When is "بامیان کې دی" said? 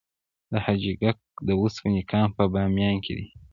2.53-3.27